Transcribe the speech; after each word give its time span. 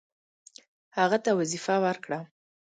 هغه 0.97 1.17
ته 1.25 1.31
وظیفه 1.39 1.75
ورکړه. 1.85 2.19